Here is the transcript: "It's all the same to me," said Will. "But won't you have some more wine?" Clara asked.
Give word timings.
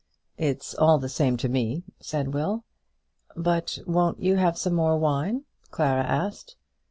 "It's 0.39 0.73
all 0.73 0.97
the 0.97 1.07
same 1.07 1.37
to 1.37 1.47
me," 1.47 1.83
said 1.99 2.33
Will. 2.33 2.63
"But 3.37 3.77
won't 3.85 4.19
you 4.19 4.35
have 4.37 4.57
some 4.57 4.73
more 4.73 4.97
wine?" 4.97 5.43
Clara 5.69 6.01
asked. 6.01 6.55